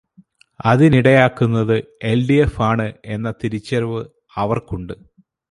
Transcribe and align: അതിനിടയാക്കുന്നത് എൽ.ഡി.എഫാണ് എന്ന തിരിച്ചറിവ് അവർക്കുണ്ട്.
അതിനിടയാക്കുന്നത് 0.59 1.75
എൽ.ഡി.എഫാണ് 2.03 2.87
എന്ന 3.07 3.33
തിരിച്ചറിവ് 3.43 4.01
അവർക്കുണ്ട്. 4.37 4.95